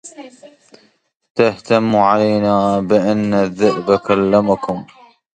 [1.37, 4.85] تهتم علينا بأن الذئب كلمكم